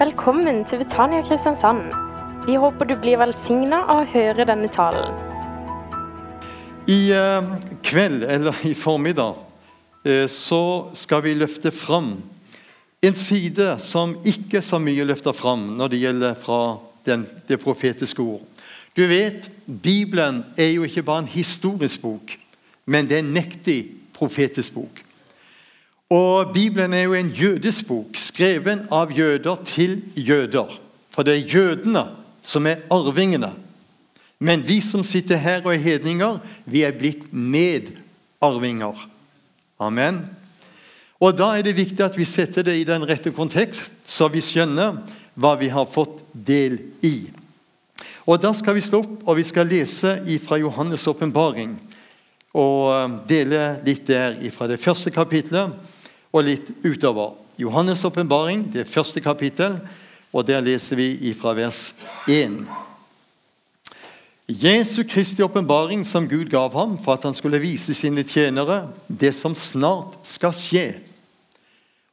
[0.00, 1.90] Velkommen til Betania Kristiansand.
[2.46, 5.12] Vi håper du blir velsigna av å høre denne talen.
[6.88, 7.50] I eh,
[7.84, 9.36] kveld, eller i formiddag,
[10.08, 12.14] eh, så skal vi løfte fram
[13.04, 16.62] en side som ikke så mye løfter fram når det gjelder fra
[17.04, 18.48] den, det profetiske ord.
[18.96, 22.38] Du vet, Bibelen er jo ikke bare en historisk bok,
[22.88, 23.82] men det er en nektig
[24.16, 25.04] profetisk bok.
[26.10, 30.72] Og Bibelen er jo en jødisk bok, skreven av jøder til jøder.
[31.14, 32.02] For det er jødene
[32.42, 33.52] som er arvingene.
[34.40, 39.06] Men vi som sitter her og er hedninger, vi er blitt medarvinger.
[39.78, 40.24] Amen.
[41.20, 44.40] Og Da er det viktig at vi setter det i den rette kontekst, så vi
[44.42, 44.98] skjønner
[45.36, 47.30] hva vi har fått del i.
[48.26, 51.76] Og Da skal vi slå opp og vi skal lese fra Johannes' åpenbaring.
[52.50, 55.70] Og eh, dele litt der fra det første kapitlet
[56.32, 57.34] og litt utover.
[57.60, 59.80] Johannes' åpenbaring, det første kapittel,
[60.32, 61.94] og der leser vi fra vers
[62.28, 62.64] 1.
[64.50, 69.34] Jesu Kristi åpenbaring som Gud gav ham for at han skulle vise sine tjenere det
[69.34, 70.86] som snart skal skje.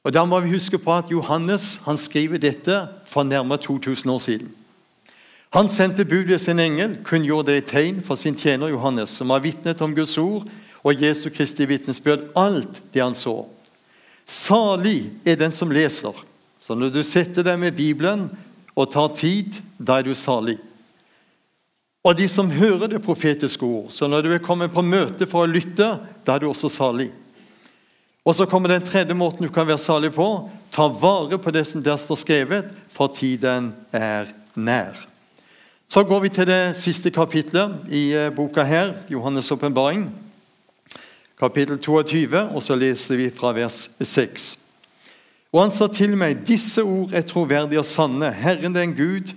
[0.04, 4.20] Og Da må vi huske på at Johannes han skriver dette for nærmere 2000 år
[4.20, 4.52] siden.
[5.54, 9.30] Han sendte bud ved sin engel, kunngjorde det i tegn for sin tjener Johannes, som
[9.30, 10.48] har vitnet om Guds ord
[10.84, 13.46] og Jesu Kristi vitnesbyrd, alt det han så.
[14.28, 16.16] Salig er den som leser.
[16.60, 18.26] Så når du setter deg med Bibelen
[18.76, 20.58] og tar tid, da er du salig.
[22.04, 23.88] Og de som hører det profetiske ord.
[23.92, 25.94] Så når du er kommet på møte for å lytte,
[26.28, 27.08] da er du også salig.
[28.28, 30.28] Og så kommer den tredje måten du kan være salig på.
[30.76, 35.00] Ta vare på det som der står skrevet, for tiden er nær.
[35.88, 40.10] Så går vi til det siste kapitlet i eh, boka her, Johannes' åpenbaring
[41.38, 44.60] kapittel 22, og så leser vi fra vers 6.
[45.54, 48.32] Og han sa til meg, disse ord er troverdige og sanne.
[48.34, 49.34] Herren den Gud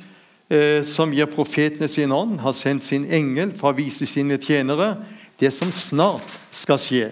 [0.51, 4.97] eh, som gir profetene sin ånd, har sendt sin engel for å vise sine tjenere
[5.41, 7.11] det som snart skal skje.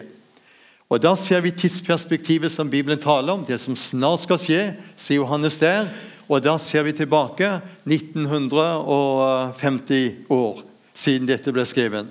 [0.89, 3.45] Og Da ser vi tidsperspektivet som Bibelen taler om.
[3.45, 5.89] Det som snart skal skje, sier Johannes der.
[6.29, 10.63] Og da ser vi tilbake 1950 år
[10.97, 12.07] siden dette ble skrevet.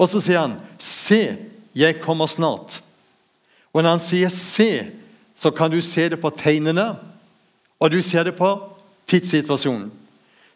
[0.00, 1.36] Og så sier han, se,
[1.74, 2.82] 'Jeg kommer snart'.
[3.72, 4.90] Og når han sier 'se',
[5.34, 6.96] så kan du se det på tegnene,
[7.80, 8.58] og du ser det på
[9.06, 9.92] tidssituasjonen.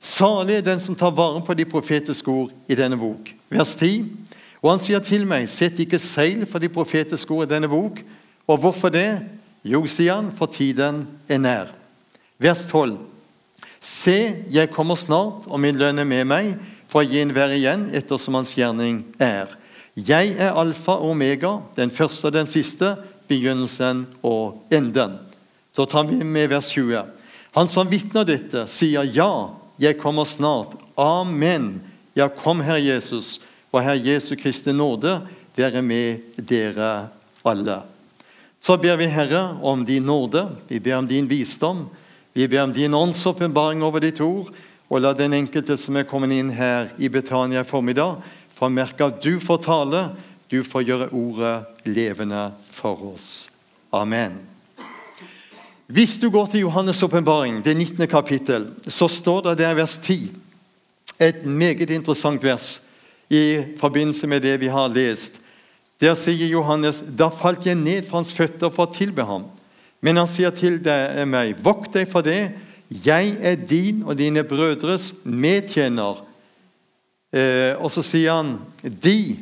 [0.00, 3.34] Salig er den som tar vare på de profetiske ord i denne bok.
[3.50, 4.06] Vers 10.
[4.62, 7.98] Og han sier til meg, sett ikke seil for de profetiske ord i denne bok.
[8.46, 9.20] Og hvorfor det?
[9.64, 11.72] Jo, sier han, for tiden er nær.
[12.38, 12.98] Vers 12.
[13.80, 16.54] Se, jeg kommer snart, og min lønn er med meg,
[16.88, 19.50] for å gi enhver igjen ettersom hans gjerning er.
[19.98, 22.92] Jeg er alfa og omega, den første og den siste,
[23.28, 25.16] begynnelsen og enden.
[25.74, 27.02] Så tar vi med vers 20.
[27.56, 29.50] Han som vitner dette, sier ja,
[29.80, 30.76] jeg kommer snart.
[30.98, 31.80] Amen.
[32.14, 33.38] Ja, kom, Herre Jesus,
[33.72, 35.18] og Herre Jesu Kristi nåde
[35.58, 37.08] være med dere
[37.46, 37.80] alle.
[38.60, 41.86] Så ber vi, Herre, om din nåde, vi ber om din visdom,
[42.32, 44.50] vi ber om din åndsåpenbaring over ditt ord,
[44.88, 48.22] og la den enkelte som er kommet inn her i Betania i formiddag,
[48.58, 50.02] får merker at du får tale,
[50.50, 53.50] du får gjøre ordet levende for oss.
[53.94, 54.38] Amen.
[55.88, 58.08] Hvis du går til Johannes' åpenbaring, det 19.
[58.08, 60.30] kapittel, så står det der vers 10
[61.18, 62.80] et meget interessant vers
[63.30, 65.40] i forbindelse med det vi har lest.
[66.00, 69.48] Der sier Johannes da falt jeg ned for hans føtter for å tilbe ham.
[70.00, 72.52] Men han sier til deg, meg, vokt deg for det.
[72.88, 76.22] Jeg er din og dine brødres medtjener
[77.32, 79.36] Eh, og så sier han de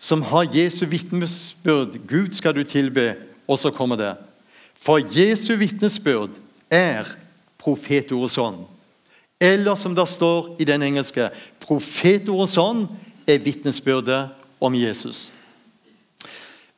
[0.00, 3.14] som har Jesu vitnesbyrd, Gud skal du tilbe.
[3.48, 4.14] Og så kommer det.
[4.78, 6.38] For Jesu vitnesbyrd
[6.70, 7.08] er
[7.60, 8.62] profetordets ånd.
[9.40, 11.28] Eller som det står i den engelske
[11.60, 12.86] profetordets ånd
[13.28, 15.30] er vitnesbyrdet om Jesus.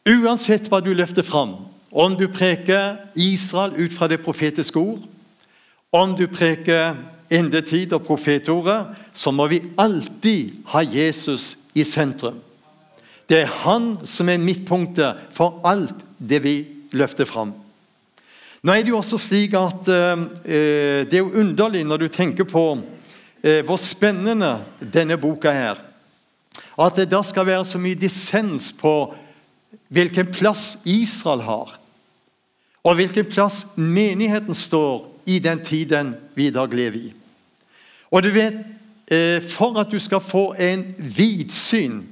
[0.03, 1.55] Uansett hva du løfter fram,
[1.93, 5.03] om du preker Israel ut fra det profetiske ord,
[5.93, 6.97] om du preker
[7.33, 12.39] endetid og profetordet, så må vi alltid ha Jesus i sentrum.
[13.29, 16.57] Det er han som er midtpunktet for alt det vi
[16.93, 17.55] løfter fram.
[18.63, 22.47] Nå er Det jo også slik at eh, det er jo underlig når du tenker
[22.47, 22.79] på
[23.43, 25.81] eh, hvor spennende denne boka er.
[26.79, 29.15] At det da skal være så mye dissens på
[29.93, 31.75] hvilken plass Israel har,
[32.83, 37.22] og hvilken plass menigheten står i den tiden vi i dag lever i.
[38.13, 38.55] Og du vet,
[39.11, 42.03] eh, For at du skal få en vidsyn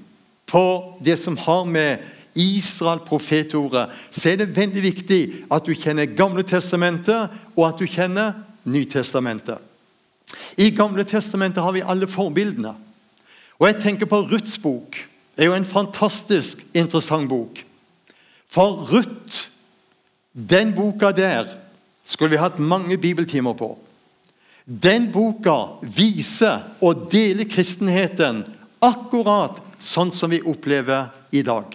[0.47, 1.99] på det som har med
[2.35, 7.87] Israel, profetordet, så er det veldig viktig at du kjenner Gamle testamentet, og at du
[7.87, 8.33] kjenner
[8.65, 9.59] Nytestamentet.
[10.59, 12.75] I Gamle testamentet har vi alle forbildene.
[13.59, 14.97] Og jeg tenker på Ruths bok.
[15.37, 17.65] Det er jo en fantastisk interessant bok.
[18.51, 19.49] For Ruth,
[20.35, 21.47] den boka der,
[22.05, 23.79] skulle vi hatt mange bibeltimer på.
[24.71, 28.45] Den boka viser og deler kristenheten
[28.79, 31.75] akkurat sånn som vi opplever i dag.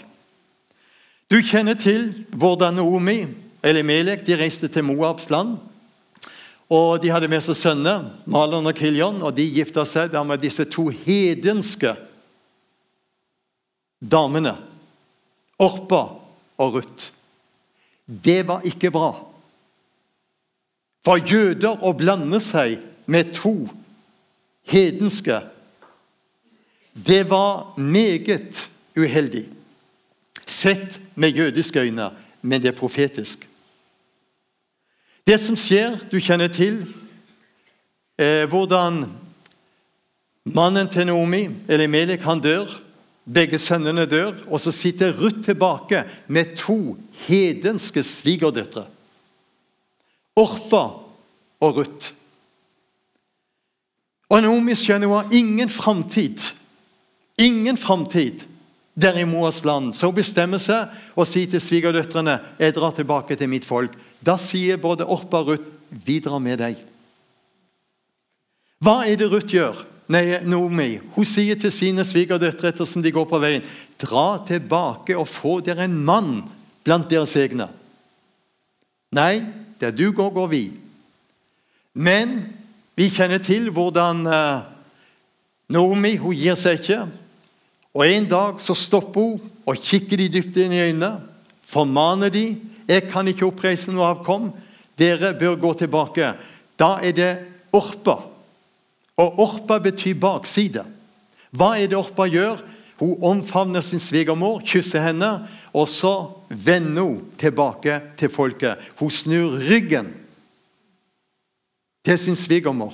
[1.27, 3.25] Du kjenner til hvordan Naomi
[3.65, 5.57] eller Melek de reiste til Moabs land.
[6.71, 10.63] Og De hadde med seg sønner, Malon og Kiljon, og de gifta seg med disse
[10.71, 11.91] to hedenske
[13.99, 14.55] damene.
[15.59, 16.01] Orpa
[16.57, 17.11] og Ruth.
[18.05, 19.11] Det var ikke bra.
[21.05, 23.67] For jøder å blande seg med to
[24.65, 25.43] hedenske
[26.95, 29.43] Det var meget uheldig.
[30.47, 32.09] Sett med jødiske øyne,
[32.41, 33.43] men det er profetisk.
[35.27, 36.85] Det som skjer, du kjenner til
[38.15, 39.03] eh, hvordan
[40.45, 42.71] mannen til Naomi, Elimelek, han dør.
[43.25, 48.85] Begge sønnene dør, og så sitter Ruth tilbake med to hedenske svigerdøtre.
[50.35, 50.83] Orpa
[51.63, 52.11] og Ruth.
[54.29, 56.49] Og Naomi skjønner hun har ingen framtid.
[57.39, 58.43] Ingen framtid
[58.95, 59.93] der i Moas land.
[59.93, 63.95] Så hun bestemmer seg og sier til svigerdøtrene jeg drar tilbake til mitt folk.
[64.19, 65.71] Da sier både Orpa og Ruth
[66.05, 66.79] vi drar med deg.
[68.83, 69.85] Hva er det Ruth gjør?
[70.11, 73.63] Nei, Naomi hun sier til sine svigerdøtre ettersom de går på veien
[74.01, 76.33] dra tilbake og få dere en mann
[76.85, 77.71] blant deres egne.
[79.15, 79.39] Nei,
[79.79, 80.63] der du går, går vi.
[81.93, 82.37] Men
[82.95, 84.65] vi kjenner til hvordan uh,
[85.71, 87.01] Naomi hun gir seg ikke.
[87.95, 91.19] Og En dag så stopper hun og kikker de dypt inn i øynene,
[91.65, 92.57] formaner de
[92.87, 94.51] 'Jeg kan ikke oppreise noe avkom.
[94.97, 96.35] Dere bør gå tilbake.'
[96.79, 97.37] Da er det
[97.73, 98.19] Orpa.
[99.17, 100.83] Og Orpa betyr bakside.
[101.51, 102.61] Hva er det Orpa gjør?
[102.99, 106.13] Hun omfavner sin svigermor, kysser henne, og så
[106.47, 108.79] vender hun tilbake til folket.
[108.95, 110.13] Hun snur ryggen
[112.05, 112.93] til sin svigermor.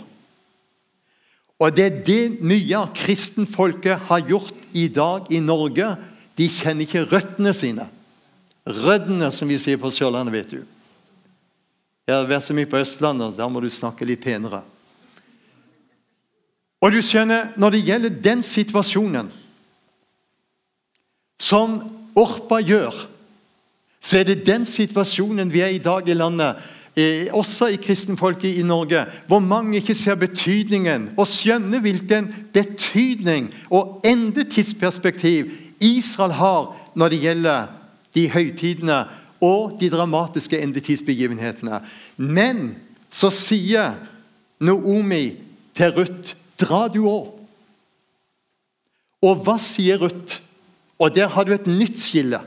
[1.61, 5.93] Og Det er det mye av kristenfolket har gjort i dag i Norge.
[6.37, 7.85] De kjenner ikke røttene sine.
[8.65, 10.63] Røddene, som vi sier på Sørlandet, vet du.
[12.07, 14.63] Jeg har vært så mye på Østlandet, der må du snakke litt penere.
[16.81, 19.31] Og du skjønner, Når det gjelder den situasjonen
[21.39, 23.07] som Orpa gjør,
[24.01, 26.57] så er det den situasjonen vi er i dag i landet,
[26.97, 33.51] eh, også i kristenfolket i Norge, hvor mange ikke ser betydningen og skjønner hvilken betydning
[33.69, 37.67] og endetidsperspektiv Israel har når det gjelder
[38.15, 39.03] de høytidene
[39.41, 41.81] og de dramatiske endetidsbegivenhetene.
[42.17, 42.75] Men
[43.11, 43.95] så sier
[44.61, 45.33] Noomi
[45.73, 47.33] til Ruth, 'Dra du òg'.
[49.21, 50.41] Og hva sier Ruth?
[51.01, 52.39] Og der har du et nytt skille.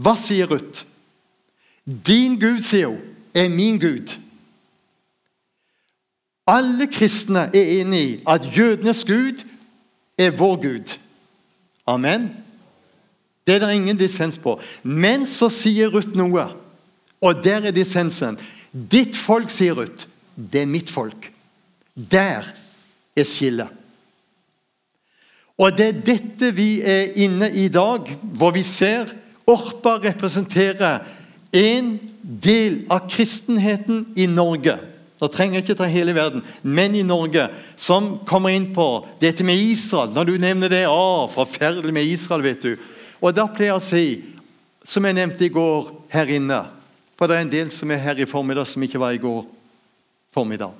[0.00, 0.86] Hva sier Ruth?
[1.84, 3.02] Din Gud, sier hun,
[3.36, 4.16] er min Gud.
[6.48, 9.44] Alle kristne er enig i at jødenes Gud
[10.18, 10.96] er vår Gud.
[11.86, 12.30] Amen.
[13.46, 14.56] Det er det ingen dissens på.
[14.82, 16.48] Men så sier Ruth noe,
[17.22, 18.38] og der er dissensen.
[18.72, 21.30] Ditt folk, sier Ruth, det er mitt folk.
[21.94, 22.48] Der
[23.16, 23.70] er skillet.
[25.56, 29.14] Og det er dette vi er inne i i dag, hvor vi ser
[29.46, 31.04] Orpa representerer
[31.54, 34.74] en del av kristenheten i Norge.
[35.16, 37.46] Da trenger jeg ikke ta hele verden, men i Norge,
[37.78, 40.10] som kommer inn på dette med Israel.
[40.12, 42.74] Når du nevner det Å, forferdelig med Israel, vet du.
[43.22, 44.06] Og da pleier jeg å si,
[44.84, 46.60] som jeg nevnte i går her inne
[47.16, 49.40] For det er en del som er her i formiddag, som ikke var i går
[50.36, 50.74] formiddag.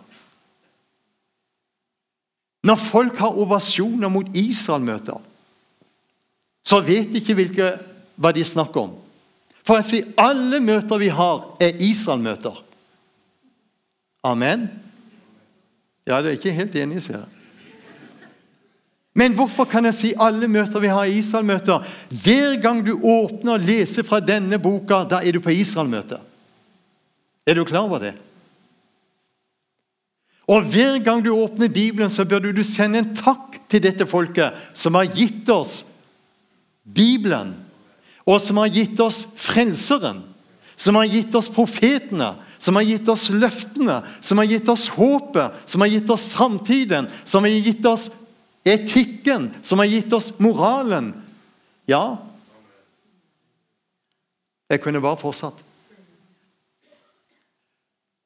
[2.67, 5.21] Når folk har ovasjoner mot Israel-møter,
[6.67, 7.69] så vet de ikke hvilke,
[8.19, 8.97] hva de snakker om.
[9.67, 12.59] For jeg sier alle møter vi har, er Israel-møter.
[14.27, 14.67] Amen?
[16.07, 17.33] Ja, det er ikke helt enig, ser jeg.
[19.17, 21.87] Men hvorfor kan jeg si alle møter vi har i Israel-møter?
[22.11, 26.19] Hver gang du åpner og leser fra denne boka, da er du på Israel-møte.
[27.47, 28.13] Er du klar over det?
[30.47, 34.55] Og Hver gang du åpner Bibelen, så bør du sende en takk til dette folket
[34.75, 35.81] som har gitt oss
[36.87, 37.51] Bibelen,
[38.27, 40.23] og som har gitt oss Frelseren,
[40.77, 45.67] som har gitt oss profetene, som har gitt oss løftene, som har gitt oss håpet,
[45.67, 48.11] som har gitt oss framtiden, som har gitt oss
[48.67, 51.15] etikken som har gitt oss moralen.
[51.87, 52.19] Ja
[54.69, 55.61] Jeg kunne bare fortsatt.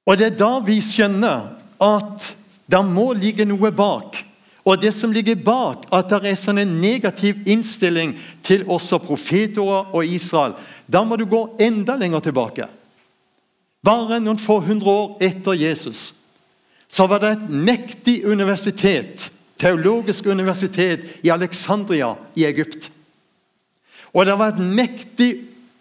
[0.09, 2.33] Og det er da vi skjønner at
[2.71, 4.19] det må ligge noe bak.
[4.69, 8.13] Og det som ligger bak at det er sånn en negativ innstilling
[8.45, 10.55] til også profetåret og Israel,
[10.87, 12.69] da må du gå enda lenger tilbake.
[13.81, 16.11] Bare noen få hundre år etter Jesus
[16.91, 19.29] så var det et mektig universitet,
[19.61, 22.89] teologisk universitet i Alexandria i Egypt.
[24.11, 25.31] Og det var et mektig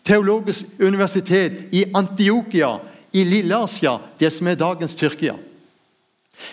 [0.06, 2.76] teologisk universitet i Antiokia
[3.10, 5.34] i Lille-Asia, det som er dagens Tyrkia.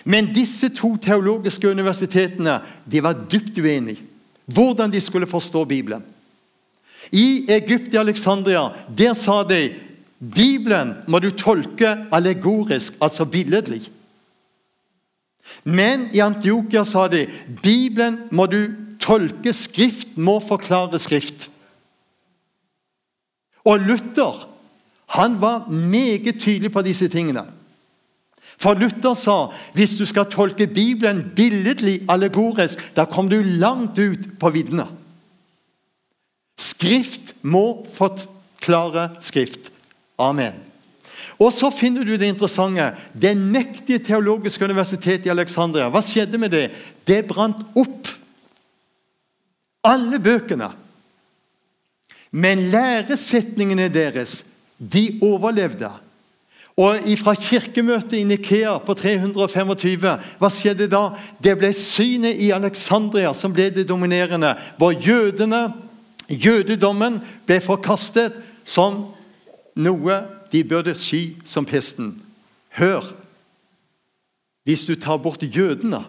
[0.04, 4.02] Men disse to teologiske universitetene de var dypt uenige
[4.46, 6.04] hvordan de skulle forstå Bibelen.
[7.12, 9.74] I Egypt i Alexandria der sa de
[10.18, 13.82] Bibelen må du tolke allegorisk, altså billedlig.
[15.64, 17.26] Men i Antiokia sa de
[17.62, 18.66] Bibelen må du
[19.00, 21.50] tolke Skrift, må forklare Skrift.
[23.64, 24.46] Og Luther
[25.06, 27.44] han var meget tydelig på disse tingene.
[28.60, 29.36] For Luther sa
[29.76, 34.88] hvis du skal tolke Bibelen billedlig, allegorisk, da kommer du langt ut på viddene.
[36.56, 39.70] Skrift må forklare Skrift.
[40.18, 40.56] Amen.
[41.36, 42.94] Og så finner du det interessante.
[43.12, 45.90] Det mektige teologiske universitetet i Alexandria.
[45.92, 46.70] Hva skjedde med det?
[47.04, 48.08] Det brant opp.
[49.84, 50.70] Alle bøkene.
[52.36, 54.42] Men læresetningene deres,
[54.76, 55.92] de overlevde.
[56.76, 61.08] Og Fra kirkemøtet i Nikea på 325, hva skjedde da?
[61.40, 64.52] Det ble synet i Alexandria som ble det dominerende.
[64.76, 65.70] Hvor jødene,
[66.28, 69.06] jødedommen, ble forkastet som
[69.72, 70.18] noe
[70.52, 72.12] de burde sky som pesten.
[72.76, 73.08] Hør!
[74.66, 76.02] Hvis du tar bort jødene,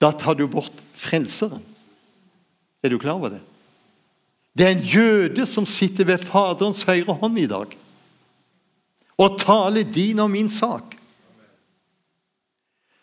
[0.00, 1.62] da tar du bort frelseren.
[2.82, 3.42] Er du klar over det?
[4.56, 7.76] Det er en jøde som sitter ved Faderens høyre hånd i dag
[9.20, 10.96] og tale din og min sak.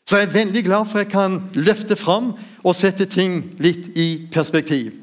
[0.07, 2.31] Så jeg er veldig glad for at jeg kan løfte fram
[2.63, 4.93] og sette ting litt i perspektiv.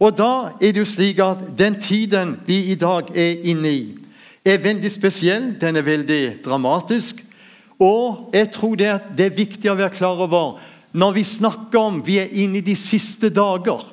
[0.00, 3.94] Og da er det jo slik at Den tiden vi i dag er inne i,
[4.44, 5.54] er veldig spesiell.
[5.60, 7.24] Den er veldig dramatisk.
[7.78, 10.58] Og jeg tror det, det er viktig å være klar over
[10.92, 13.84] når vi snakker om vi er inne i de siste dager,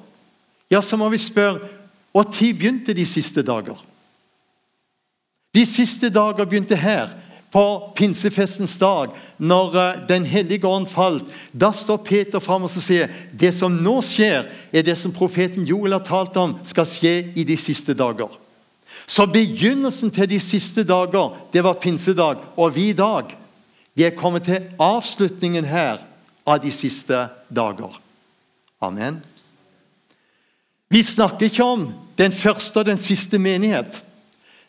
[0.71, 1.61] ja, så må vi spørre
[2.17, 3.77] når begynte de siste dager?
[5.57, 7.15] De siste dager begynte her,
[7.51, 11.29] på pinsefestens dag, når eh, Den hellige ånd falt.
[11.51, 15.95] Da står Peter fram og sier det som nå skjer, er det som profeten Joel
[15.95, 18.29] har talt om, skal skje i de siste dager.
[19.07, 22.43] Så begynnelsen til de siste dager, det var pinsedag.
[22.57, 23.31] Og vi i dag,
[23.95, 26.03] vi er kommet til avslutningen her
[26.45, 27.95] av de siste dager.
[28.83, 29.21] Amen.
[30.91, 31.87] Vi snakker ikke om
[32.19, 34.03] den første og den siste menighet.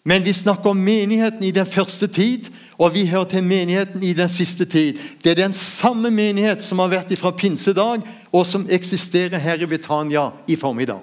[0.08, 2.46] Men vi snakker om menigheten i den første tid,
[2.80, 4.96] og vi hører til menigheten i den siste tid.
[5.20, 9.68] Det er den samme menighet som har vært fra pinsedag, og som eksisterer her i
[9.68, 11.02] Britannia i formiddag.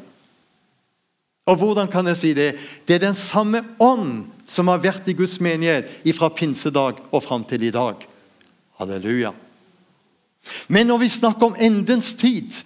[1.46, 2.56] Og hvordan kan jeg si det?
[2.88, 7.46] Det er den samme ånd som har vært i Guds menighet fra pinsedag og fram
[7.46, 8.02] til i dag.
[8.80, 9.36] Halleluja.
[10.68, 12.64] Men når vi snakker om endens tid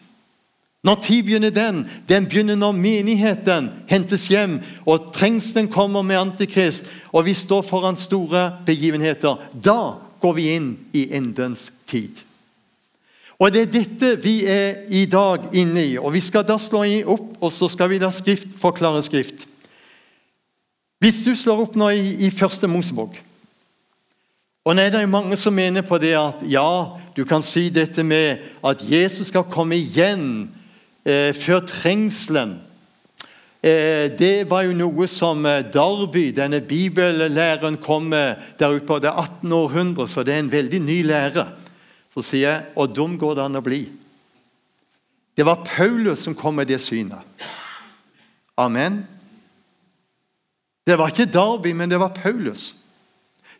[0.84, 1.84] når tid begynner den?
[2.10, 8.00] Den begynner når menigheten hentes hjem, og trengselen kommer med Antikrist, og vi står foran
[8.00, 9.36] store begivenheter.
[9.54, 12.24] Da går vi inn i endens tid.
[13.40, 15.98] Og Det er dette vi er i dag inne i.
[15.98, 19.48] og Vi skal da slå i opp, og så skal vi da skrift, forklare Skrift.
[21.00, 23.16] Hvis du slår opp nå i, i første Mosebok
[24.68, 28.04] og nei, Det er mange som mener på det at ja, du kan si dette
[28.04, 30.50] med at Jesus skal komme igjen
[31.06, 32.58] eh, før trengselen.
[33.60, 39.00] Eh, det var jo noe som eh, Darby, denne bibellæreren, kom med der ute på
[39.04, 39.52] det 18.
[39.52, 41.46] århundre, så det er en veldig ny lære.
[42.10, 43.84] Så sier jeg og dum går det an å bli.
[45.36, 47.24] Det var Paulus som kom med det synet.
[48.60, 49.04] Amen.
[50.88, 52.74] Det var ikke Darby, men det var Paulus.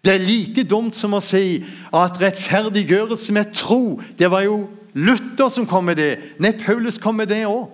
[0.04, 1.60] Det er like dumt som å si
[1.92, 4.62] at rettferdiggjørelse med tro Det var jo
[4.94, 6.12] Luther som kom med det.
[6.40, 7.70] Nei, Paulus kom med det òg.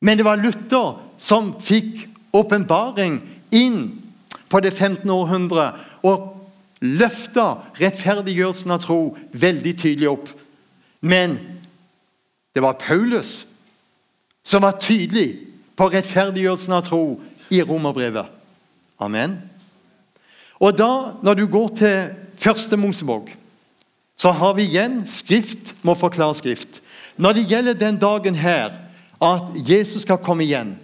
[0.00, 3.20] Men det var Luther som fikk åpenbaring
[3.54, 3.80] inn
[4.48, 5.10] på det 15.
[5.10, 5.72] århundre
[6.06, 6.34] og
[6.80, 7.48] løfta
[7.80, 9.00] rettferdiggjørelsen av tro
[9.32, 10.28] veldig tydelig opp.
[11.00, 11.38] Men
[12.54, 13.46] det var Paulus
[14.46, 15.36] som var tydelig
[15.78, 17.02] på rettferdiggjørelsen av tro
[17.54, 18.26] i romerbrevet.
[18.98, 19.36] Amen.
[20.58, 23.30] Og da, når du går til første Mosebok
[24.18, 26.80] så har vi igjen Skrift må forklare Skrift.
[27.16, 28.74] Når det gjelder den dagen her,
[29.22, 30.76] at Jesus skal komme igjen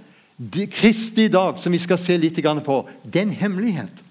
[0.71, 4.03] Kristi dag, som vi skal se litt på, det er en hemmelighet.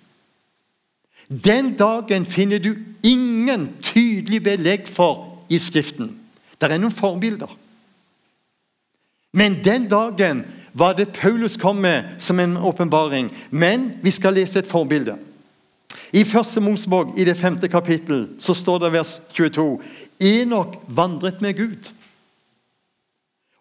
[1.28, 6.14] Den dagen finner du ingen tydelig belegg for i Skriften.
[6.60, 7.52] Det er noen forbilder.
[9.34, 13.32] Men den dagen var det Paulus kom med som en åpenbaring.
[13.50, 15.18] Men vi skal lese et forbilde.
[16.14, 19.80] I første Mosebok, i det femte kapittel, så står det vers 22.
[20.22, 21.90] Enok vandret med Gud.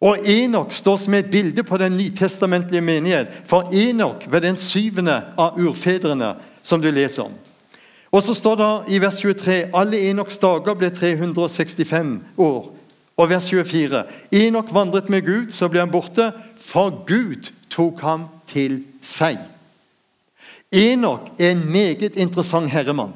[0.02, 3.28] Og Enok står som et bilde på den nytestamentlige menighet.
[3.48, 7.32] For Enok var den syvende av urfedrene som du leser om.
[8.12, 12.68] Og så står det i vers 23 alle Enoks dager ble 365 år.
[13.16, 14.02] Og vers 24
[14.42, 19.38] Enok vandret med Gud, så ble han borte, for Gud tok ham til seg.
[20.72, 23.12] Enok er en meget interessant herremann.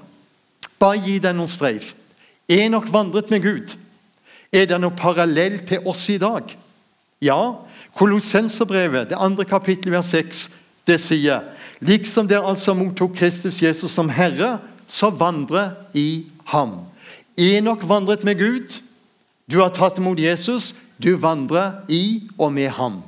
[0.79, 1.95] Bare gi deg noen streif.
[2.53, 3.75] Enok vandret med Gud.
[4.53, 6.53] Er det noe parallell til oss i dag?
[7.25, 7.41] Ja.
[7.97, 10.43] Kolossenserbrevet, det andre kapittelet, vers 6,
[10.87, 11.49] det sier
[11.81, 16.85] liksom dere altså mottok Kristus Jesus som Herre, så vandre i ham.
[17.37, 18.77] Enok vandret med Gud.
[19.51, 20.75] Du har tatt imot Jesus.
[21.03, 23.01] Du vandrer i og med ham.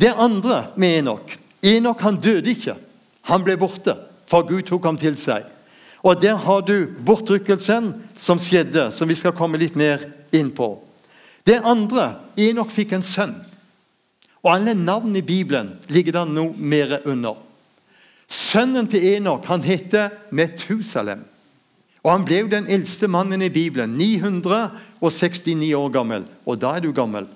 [0.00, 2.76] Det andre med Enok Enok han døde ikke.
[3.28, 3.94] Han ble borte,
[4.30, 5.44] for Gud tok ham til seg.
[6.02, 10.00] Og Der har du bortrykkelsen som skjedde, som vi skal komme litt mer
[10.32, 10.78] inn på.
[11.44, 13.34] Det andre Enok fikk en sønn.
[14.40, 17.36] Og Alle navn i Bibelen ligger der noe mer under.
[18.30, 21.26] Sønnen til Enok han heter Metusalem.
[22.00, 23.98] Og Han ble jo den eldste mannen i Bibelen.
[23.98, 26.24] 969 år gammel.
[26.46, 27.26] Og da er du gammel.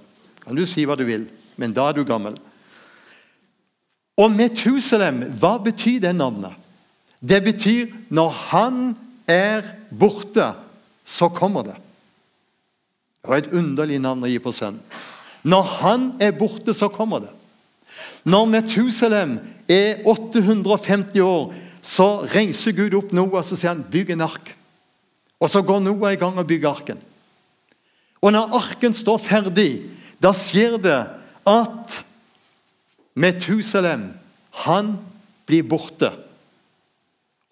[0.40, 1.26] Kan du si hva du vil,
[1.56, 2.38] men da er du gammel.
[4.16, 6.54] Og Metusalem, hva betyr det navnet?
[7.18, 8.76] Det betyr når han
[9.26, 10.52] er borte,
[11.04, 11.76] så kommer det.
[13.22, 14.76] Det var et underlig navn å gi på sønn.
[15.44, 17.32] Når han er borte, så kommer det.
[18.24, 21.52] Når Metusalem er 850 år,
[21.84, 24.54] så reiser Gud opp Noah og sier han, bygg en ark.
[25.40, 27.00] Og Så går Noah i gang og bygger arken.
[28.22, 29.82] Og Når arken står ferdig,
[30.22, 31.00] da skjer det
[31.44, 32.04] at
[33.14, 34.08] Metusalem,
[34.64, 34.96] han
[35.46, 36.10] blir borte.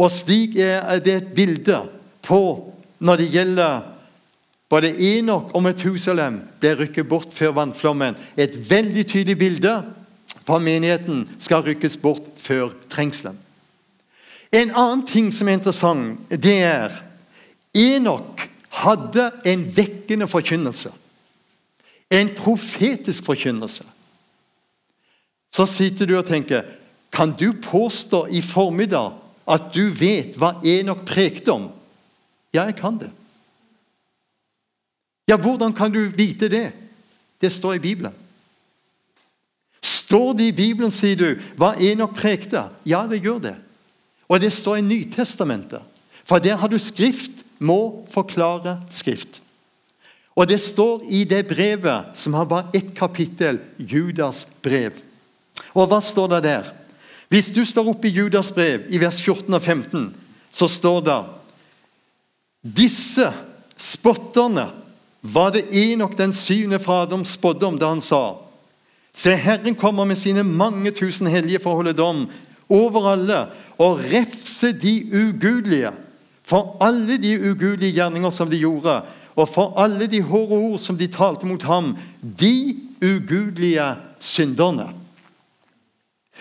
[0.03, 1.79] Og slik er det et bilde
[2.27, 2.43] på
[3.03, 3.81] når det gjelder
[4.73, 8.17] både Enok og Metusalem ble rykket bort før vannflommen.
[8.37, 9.75] Et veldig tydelig bilde
[10.47, 13.37] på at menigheten skal rykkes bort før trengselen.
[14.53, 16.97] En annen ting som er interessant, det er
[17.77, 18.43] Enok
[18.83, 20.91] hadde en vekkende forkynnelse.
[22.13, 23.85] En profetisk forkynnelse.
[25.53, 26.65] Så sitter du og tenker
[27.13, 31.67] Kan du påstå i formiddag at du vet hva Enok prekte om?
[32.55, 33.11] Ja, jeg kan det.
[35.29, 36.73] Ja, hvordan kan du vite det?
[37.41, 38.15] Det står i Bibelen.
[39.83, 42.67] Står det i Bibelen, sier du, hva Enok prekte?
[42.87, 43.55] Ja, det gjør det.
[44.29, 45.83] Og det står i Nytestamentet.
[46.25, 49.41] For der har du Skrift må forklare Skrift.
[50.39, 55.03] Og det står i det brevet som har bare ett kapittel, Judas brev.
[55.75, 56.69] Og hva står det der?
[57.33, 60.11] Hvis du står oppe i Judas brev, i vers 14 og 15,
[60.53, 61.19] så står det
[62.63, 63.31] Disse
[63.81, 64.69] spotterne
[65.23, 68.39] var det Enok den syvende fra Adam spådde om da han sa
[69.13, 72.25] Se, Herren kommer med sine mange tusen hellige for å holde dom
[72.73, 73.43] over alle
[73.83, 75.93] og refse de ugudelige
[76.43, 79.03] for alle de ugudelige gjerninger som de gjorde,
[79.37, 83.87] og for alle de hårde ord som de talte mot ham, de ugudelige
[84.19, 84.91] synderne.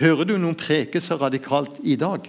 [0.00, 2.24] Hører du noen preke så radikalt i dag?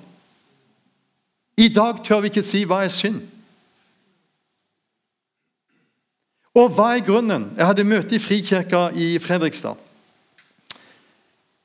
[1.58, 3.21] I dag tør vi ikke si hva er synd.
[6.54, 7.47] Og hva er grunnen?
[7.58, 9.80] Jeg hadde møte i Frikirka i Fredrikstad.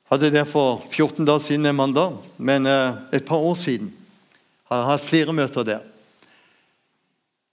[0.09, 3.91] Hadde det for 14 dager siden en mandag, men eh, et par år siden.
[4.69, 5.83] Har hatt flere møter der.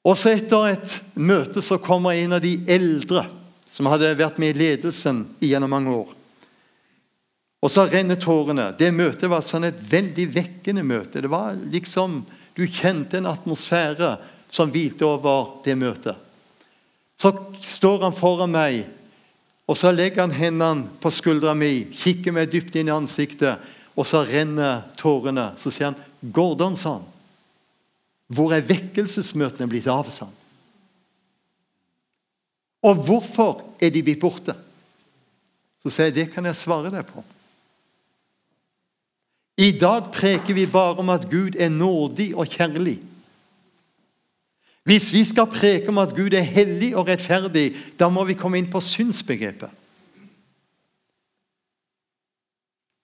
[0.06, 3.26] Og så Etter et møte så kommer en av de eldre
[3.68, 6.15] som hadde vært med i ledelsen gjennom mange år.
[7.66, 8.68] Og så renner tårene.
[8.78, 11.18] Det møtet var sånn et veldig vekkende møte.
[11.18, 12.22] Det var liksom,
[12.56, 14.14] Du kjente en atmosfære
[14.48, 16.14] som hvilte over det møtet.
[17.20, 18.86] Så står han foran meg,
[19.68, 23.60] og så legger han hendene på skuldra mi, kikker meg dypt inn i ansiktet,
[23.92, 25.50] og så renner tårene.
[25.60, 27.06] Så sier han, 'Gordon', sa han.
[28.32, 30.34] 'Hvor er vekkelsesmøtene blitt av?' sa han.
[32.88, 34.56] Og hvorfor er de blitt borte?
[35.82, 37.35] Så sier jeg, 'Det kan jeg svare deg på'.
[39.56, 42.98] I dag preker vi bare om at Gud er nådig og kjærlig.
[44.86, 48.60] Hvis vi skal preke om at Gud er hellig og rettferdig, da må vi komme
[48.60, 49.72] inn på synsbegrepet.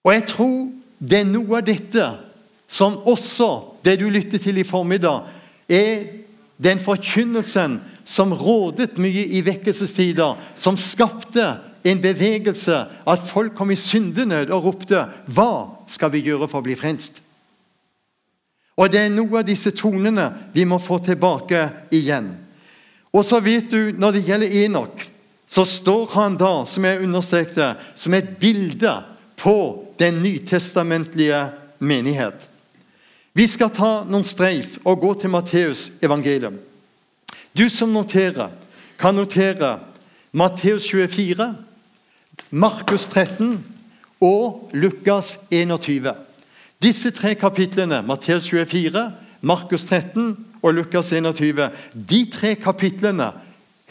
[0.03, 2.05] Og jeg tror det er noe av dette
[2.71, 3.49] som også,
[3.83, 5.27] det du lytter til i formiddag,
[5.67, 6.05] er
[6.63, 11.45] den forkynnelsen som rådet mye i vekkelsestider, som skapte
[11.83, 16.63] en bevegelse, at folk kom i syndenød og ropte 'Hva skal vi gjøre for å
[16.63, 17.21] bli frelst?'
[18.77, 22.37] Og Det er noe av disse tonene vi må få tilbake igjen.
[23.13, 25.09] Og så vet du, Når det gjelder Enok,
[25.47, 29.03] så står han da, som jeg understrekte, som et bilde
[29.37, 32.47] på den nytestamentlige menighet.
[33.33, 36.59] Vi skal ta noen streif og gå til Matteus evangelium.
[37.57, 38.49] Du som noterer,
[38.97, 39.79] kan notere
[40.33, 41.55] Matteus 24,
[42.51, 43.57] Markus 13
[44.21, 46.13] og Lukas 21.
[46.83, 53.31] Disse tre kapitlene, Matteus 24, Markus 13 og Lukas 21, de tre kapitlene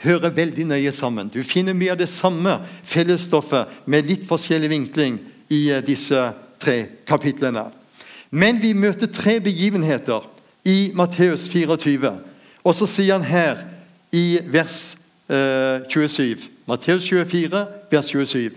[0.02, 1.28] hører veldig nøye sammen.
[1.28, 5.20] Du finner mye av det samme fellesstoffet med litt forskjellig vinkling
[5.52, 6.18] i eh, disse
[6.62, 6.78] tre
[7.09, 7.68] kapitlene.
[8.31, 10.24] Men vi møter tre begivenheter
[10.64, 12.12] i Matteus 24.
[12.62, 13.62] Og så sier han her
[14.14, 15.02] i vers
[15.33, 18.51] 27, Matteus 24, vers 27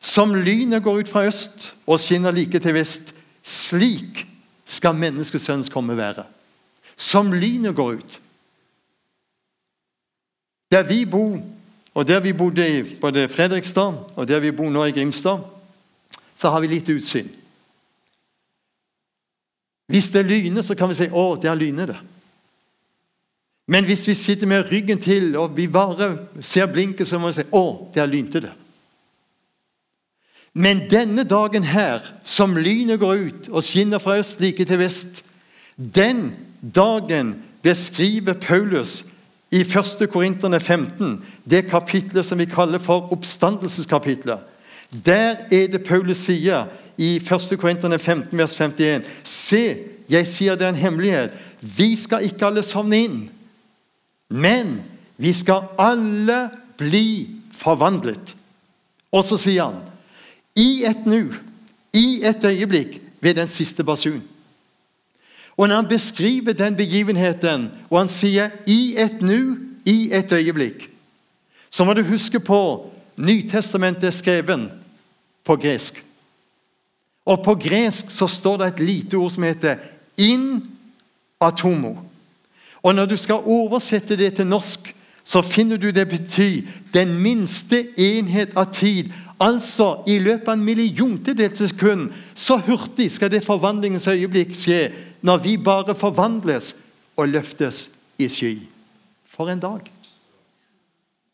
[0.00, 4.26] Som lynet går ut fra øst og skinner like til vest, slik
[4.66, 6.24] skal menneskesønns komme være.
[6.96, 8.20] Som lynet går ut.
[10.70, 11.40] Der vi bor,
[11.94, 15.38] og der vi bodde i både Fredrikstad og der vi bor nå i Grimstad,
[16.36, 17.28] så har vi litt utsyn.
[19.86, 22.15] Hvis det lyner, så kan vi si 'Å, der lyner det'.
[23.66, 27.32] Men hvis vi sitter med ryggen til og vi bare ser blinket, så må vi
[27.32, 28.54] si 'Å, der lynte det'.
[30.54, 35.24] Men denne dagen her, som lynet går ut og skinner fra øst like til vest,
[35.76, 36.34] den
[36.74, 39.04] dagen beskriver Paulus
[39.50, 40.08] i 1.
[40.10, 44.38] Korinterne 15, det kapitlet som vi kaller for oppstandelseskapitlet.
[45.06, 46.64] Der er det Paulus sier
[46.96, 47.58] i 1.
[47.58, 49.76] Korinterne 15, vers 51.: Se,
[50.08, 51.30] jeg sier det er en hemmelighet.
[51.60, 53.30] Vi skal ikke alle sovne inn,
[54.28, 54.82] men
[55.16, 58.36] vi skal alle bli forvandlet.
[59.12, 59.82] Og så sier han
[60.56, 61.32] i et nu,
[61.92, 64.22] i et øyeblikk, ved den siste basun.
[65.56, 70.90] Og når han beskriver den begivenheten, og han sier 'i et nu', 'i et øyeblikk',
[71.70, 74.72] så må du huske på Nytestamentet er skrevet
[75.44, 76.04] på gresk.
[77.24, 79.76] Og på gresk så står det et lite ord som heter
[80.20, 80.62] 'in
[81.44, 82.05] atomo'.
[82.86, 84.92] Og når du skal oversette det til norsk,
[85.26, 86.62] så finner du det betyr
[86.94, 93.28] den minste enhet av tid Altså, I løpet av en milliontedels sekund så hurtig skal
[93.28, 94.78] det forvandlingens øyeblikk skje
[95.20, 96.72] når vi bare forvandles
[97.20, 98.54] og løftes i sky.
[99.28, 99.90] For en dag!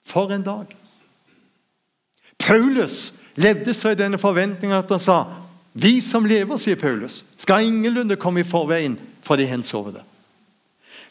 [0.03, 0.75] For en dag!
[2.39, 5.23] Paulus levde så i denne forventningen at han sa
[5.73, 10.03] vi som lever, sier Paulus, skal ingenlunde komme i forveien for de hensovne.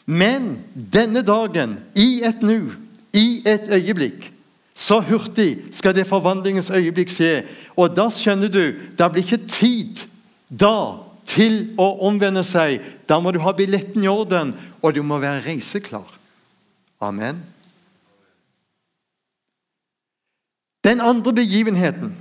[0.06, 2.72] Men denne dagen, i et nu,
[3.12, 4.32] i et øyeblikk,
[4.74, 7.44] så hurtig skal det forvandlingens øyeblikk skje.
[7.76, 8.62] Og da skjønner du
[8.98, 10.06] det blir ikke tid
[10.48, 12.80] da til å omvende seg.
[13.08, 16.08] Da må du ha billetten i orden, og du må være reiseklar.
[17.02, 17.42] Amen.
[20.82, 22.14] Den andre begivenheten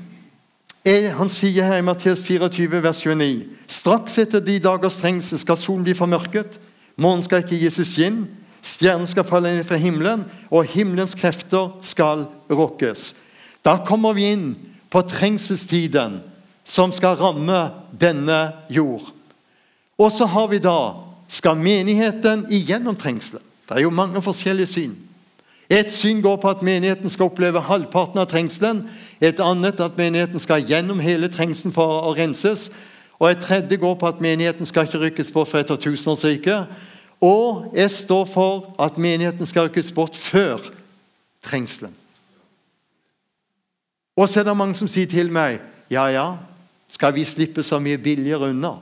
[0.86, 5.58] er, han sier her i Matteus 24, vers 29.: Straks etter de dagers trengsel skal
[5.58, 6.60] solen bli formørket,
[6.98, 8.22] månen skal ikke gi seg skinn,
[8.62, 13.16] Stjernen skal falle ned fra himmelen, og himmelens krefter skal rokkes.
[13.66, 14.52] Da kommer vi inn
[14.94, 16.20] på trengselstiden
[16.64, 19.10] som skal ramme denne jord.
[19.98, 23.40] Og så har vi da Skal menigheten igjennom trengselen?
[23.64, 24.98] Det er jo mange forskjellige syn.
[25.72, 28.82] Et syn går på at menigheten skal oppleve halvparten av trengselen.
[29.24, 32.66] Et annet at menigheten skal gjennom hele trengselen for å renses.
[33.22, 36.72] Og et tredje går på at menigheten skal ikke rykkes bort fra etter tusenårsriket.
[37.22, 40.58] Og jeg står for at menigheten skal rykkes bort før
[41.46, 41.94] trengselen.
[44.18, 46.26] Og så er det mange som sier til meg ja, ja,
[46.90, 48.74] skal vi slippe så mye billigere unna?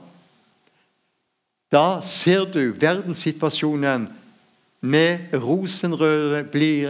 [1.70, 4.08] Da ser du verdenssituasjonen
[4.80, 6.46] med rosenrøde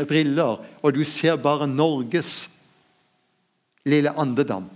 [0.06, 2.50] briller, og du ser bare Norges
[3.84, 4.70] lille andedam.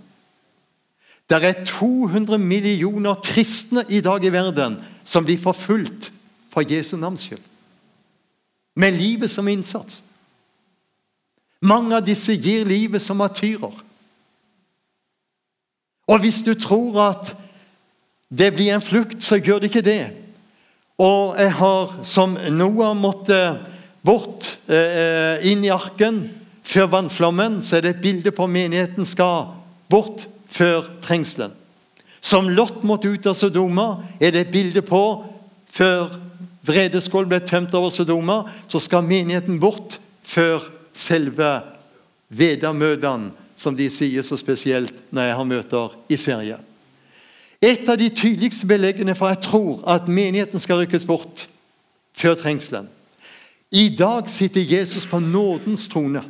[1.29, 6.11] Det er 200 millioner kristne i dag i verden som blir forfulgt
[6.53, 7.41] for Jesu navns skyld.
[8.75, 10.03] Med livet som innsats.
[11.61, 13.73] Mange av disse gir livet som martyrer.
[16.05, 17.33] Og hvis du tror at
[18.29, 20.03] det blir en flukt, så gjør det ikke det.
[21.01, 23.39] Og jeg har, som Noah måtte
[24.05, 26.21] bort eh, inn i arken
[26.65, 29.55] før vannflommen, så er det et bilde på menigheten skal
[29.89, 31.53] bort før trengselen.
[32.21, 35.01] Som Lot måtte ut av Sodoma, er det et bilde på
[35.69, 36.15] før
[36.65, 40.63] vredeskålen ble tømt over Sodoma, så skal menigheten bort før
[40.95, 41.59] selve
[42.33, 46.57] vedermøtene, som de sier så spesielt når jeg har møter i Sverige.
[47.63, 51.45] Et av de tydeligste beleggene for jeg tror at menigheten skal rykkes bort
[52.15, 52.89] før trengselen.
[53.71, 56.21] I dag sitter Jesus på nådens trone.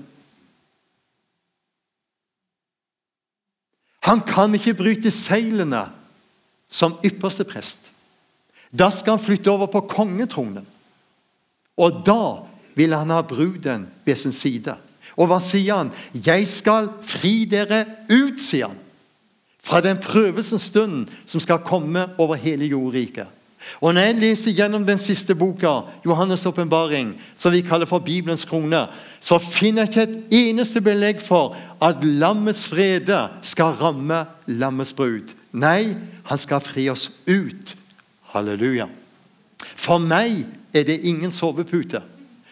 [4.05, 5.87] Han kan ikke bryte seilene
[6.69, 7.89] som ypperste prest.
[8.69, 10.65] Da skal han flytte over på kongetronen.
[11.77, 14.75] Og da vil han ha bruden ved sin side.
[15.15, 15.91] Og hva sier han?
[16.13, 18.79] 'Jeg skal fri dere ut', sier han.
[19.59, 23.27] Fra den prøvelsens stund som skal komme over hele jordriket.
[23.81, 28.45] Og Når jeg leser gjennom den siste boka, Johannes' åpenbaring, som vi kaller for Bibelens
[28.45, 28.87] krone,
[29.19, 35.33] så finner jeg ikke et eneste belegg for at lammets frede skal ramme lammets brud.
[35.51, 37.75] Nei, han skal fri oss ut.
[38.33, 38.87] Halleluja.
[39.75, 42.01] For meg er det ingen sovepute.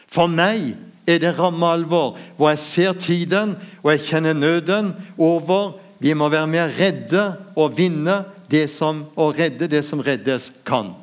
[0.08, 0.76] For meg
[1.08, 5.80] er det ramme alvor, hvor jeg ser tiden og jeg kjenner nøden over.
[6.00, 10.94] Vi må være mer redde og vinne det som, og redde det som reddes kan.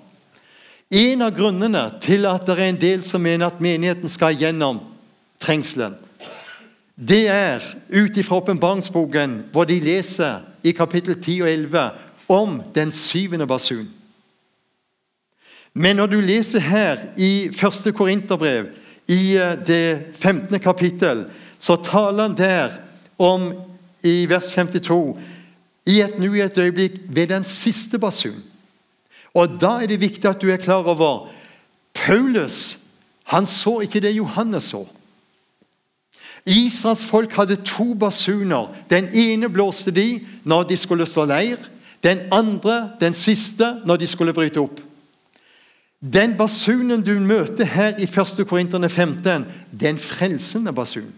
[0.91, 4.81] En av grunnene til at det er en del som mener at menigheten skal gjennom
[5.39, 5.95] trengselen,
[7.01, 11.85] det er ut ifra åpenbaringsboken, hvor de leser i kapittel 10 og 11
[12.29, 13.89] om den syvende basun.
[15.73, 18.67] Men når du leser her i første Korinterbrev,
[19.09, 20.59] i eh, det 15.
[20.61, 21.25] kapittel,
[21.59, 22.77] så taler han der
[23.19, 23.53] om,
[24.03, 25.19] i vers 52,
[25.87, 28.50] i et nu i et øyeblikk ved den siste basun.
[29.35, 31.29] Og Da er det viktig at du er klar over
[31.95, 32.79] Paulus
[33.31, 34.85] han så ikke det Johannes så.
[36.47, 38.73] Israels folk hadde to basuner.
[38.91, 41.61] Den ene blåste de når de skulle slå leir.
[42.03, 44.81] Den andre, den siste, når de skulle bryte opp.
[46.01, 48.41] Den basunen du møter her i 1.
[48.49, 51.13] Korinterne 15, det er en frelsende basun.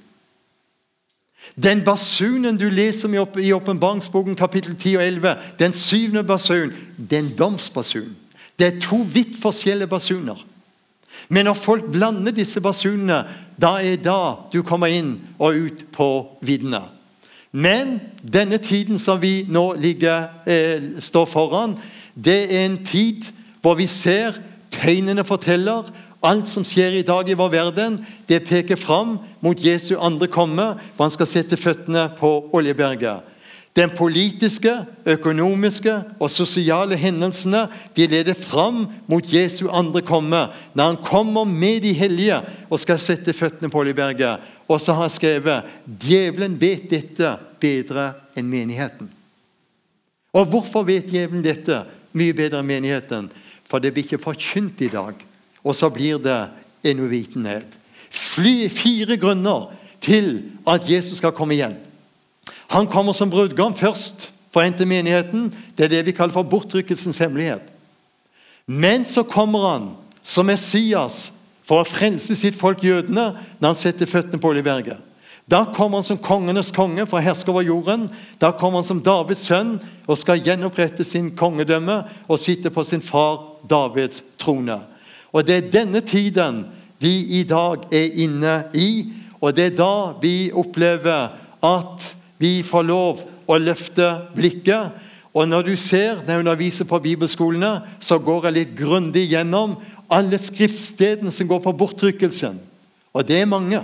[1.63, 7.19] Den basunen du leser om i åpenbaringsboken kapittel 10 og 11, den syvende basun, det
[7.19, 8.17] er en domsbasun.
[8.59, 10.47] Det er to vidt forskjellige basuner.
[11.29, 13.25] Men når folk blander disse basunene,
[13.61, 16.09] da er da du kommer inn og ut på
[16.41, 16.83] viddene.
[17.53, 21.77] Men denne tiden som vi nå ligger, eh, står foran,
[22.15, 23.29] det er en tid
[23.61, 27.97] hvor vi ser tegnene forteller Alt som skjer i dag i vår verden,
[28.31, 33.27] det peker fram mot Jesu andre komme, hvor han skal sette føttene på Oljeberget.
[33.75, 34.71] Den politiske,
[35.09, 37.65] økonomiske og sosiale hendelsene
[37.97, 40.45] de leder fram mot Jesu andre komme,
[40.77, 44.45] når han kommer med de hellige og skal sette føttene på Oljeberget.
[44.69, 49.11] Og så har han skrevet djevelen vet dette bedre enn menigheten.
[50.37, 51.83] Og hvorfor vet djevelen dette
[52.15, 53.33] mye bedre enn menigheten?
[53.67, 55.17] For det blir ikke forkynt i dag
[55.65, 56.41] og så blir det
[56.83, 57.67] en uvitenhet.
[58.11, 59.71] Fire grunner
[60.01, 61.77] til at Jesus skal komme igjen.
[62.73, 65.51] Han kommer som brudgom først for å hente menigheten.
[65.77, 67.65] Det er det vi kaller for bortrykkelsens hemmelighet.
[68.67, 69.89] Men så kommer han
[70.23, 71.33] som Messias
[71.67, 74.99] for å frelse sitt folk jødene når han setter føttene på Oljeberget.
[75.51, 78.07] Da kommer han som kongenes konge for å herske over jorden.
[78.39, 79.75] Da kommer han som Davids sønn
[80.07, 81.99] og skal gjenopprette sin kongedømme
[82.29, 84.79] og sitte på sin far Davids trone.
[85.33, 86.65] Og Det er denne tiden
[87.01, 92.85] vi i dag er inne i, og det er da vi opplever at vi får
[92.87, 94.93] lov å løfte blikket.
[95.35, 99.79] Og Når du ser når jeg underviser på bibelskolene, så går jeg litt grundig gjennom
[100.13, 102.61] alle skriftstedene som går på bortrykkelsen.
[103.13, 103.81] Og det er mange.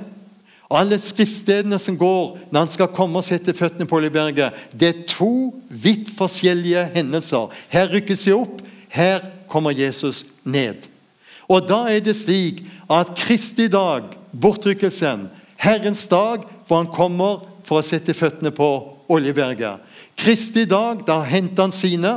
[0.71, 5.07] Alle skriftstedene som går når han skal komme og sette føttene på Oljeberget, det er
[5.09, 7.49] to vidt forskjellige hendelser.
[7.73, 8.61] Her rykkes de opp,
[8.93, 10.85] her kommer Jesus ned.
[11.49, 17.81] Og da er det slik at Kristi dag, bortrykkelsen, Herrens dag, hvor han kommer for
[17.81, 18.69] å sette føttene på
[19.09, 19.81] Oljeberget.
[20.19, 22.13] Kristi dag, da henter han sine,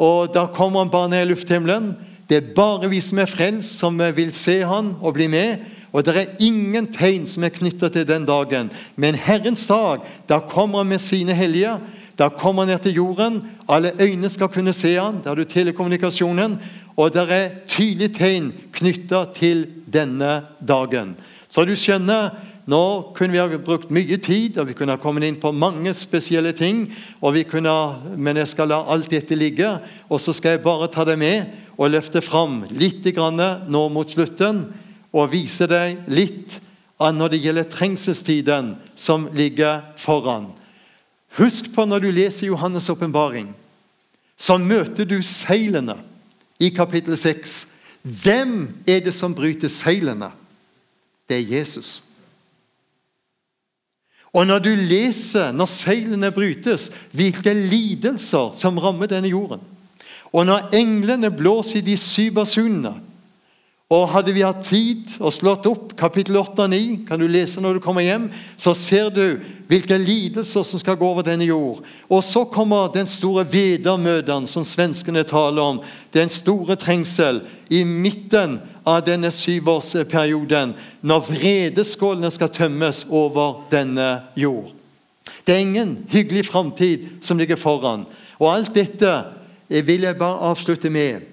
[0.00, 1.92] og da kommer han bare ned i lufthimmelen.
[2.28, 5.62] Det er bare vi som er frelst, som vil se han og bli med.
[5.90, 8.70] Og det er ingen tegn som er knytta til den dagen.
[8.94, 11.74] Men Herrens dag, da kommer han med sine hellige.
[12.20, 13.40] Da kommer han ned til jorden.
[13.68, 15.22] Alle øyne skal kunne se han.
[15.24, 16.58] Da har du telekommunikasjonen.
[16.96, 21.16] Og det er tydelige tegn knytta til denne dagen.
[21.48, 22.34] Så du skjønner,
[22.68, 22.82] nå
[23.16, 26.52] kunne vi ha brukt mye tid, og vi kunne ha kommet inn på mange spesielle
[26.52, 26.92] ting.
[27.22, 29.80] og vi kunne, Men jeg skal la alt dette ligge,
[30.10, 31.46] og så skal jeg bare ta det med
[31.78, 33.04] og løfte fram litt
[33.68, 34.66] nå mot slutten,
[35.12, 36.60] og vise deg litt
[37.00, 40.59] av når det gjelder trengselstiden som ligger foran.
[41.38, 43.54] Husk på når du leser Johannes' åpenbaring
[44.40, 45.98] så møter du seilene
[46.60, 47.66] i kapittel 6.
[48.00, 48.54] Hvem
[48.88, 50.30] er det som bryter seilene?
[51.28, 52.00] Det er Jesus.
[54.32, 59.60] Og når du leser, når seilene brytes, hvilke lidelser som rammer denne jorden
[60.32, 62.94] Og når englene blåser i de syv basunene
[63.90, 67.58] og Hadde vi hatt tid og slått opp kapittel 8 og 9, kan du lese
[67.58, 71.82] når du kommer hjem, så ser du hvilke lidelser som skal gå over denne jord.
[72.06, 75.82] Og så kommer den store vedermøten som svenskene taler om.
[76.14, 84.70] Den store trengsel i midten av denne syvårsperioden, når vredeskålene skal tømmes over denne jord.
[85.42, 88.06] Det er ingen hyggelig framtid som ligger foran.
[88.38, 89.22] Og alt dette
[89.66, 91.26] vil jeg bare avslutte med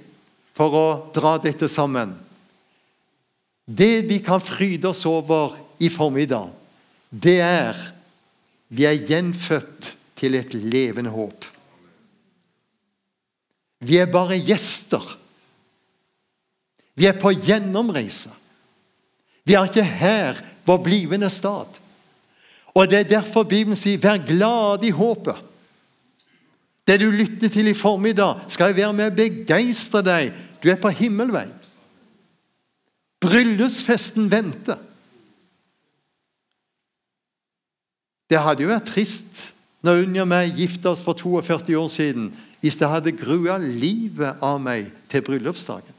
[0.57, 2.17] for å dra dette sammen.
[3.67, 6.49] Det vi kan fryde oss over i formiddag,
[7.11, 7.75] det er
[8.67, 11.45] vi er gjenfødt til et levende håp.
[13.79, 15.03] Vi er bare gjester.
[16.97, 18.31] Vi er på gjennomreise.
[19.45, 21.77] Vi er ikke her vår blivende stad.
[22.75, 25.43] Og Det er derfor Bibelen sier 'vær glad i håpet'.
[26.87, 30.33] Det du lytter til i formiddag, skal jeg være med å begeistre deg.
[30.63, 31.47] Du er på himmelvei.
[33.23, 34.77] Bryllupsfesten venter.
[38.27, 39.43] Det hadde jo vært trist
[39.85, 44.41] når Unni og meg gifta oss for 42 år siden, hvis det hadde grua livet
[44.43, 45.93] av meg til bryllupsdagen.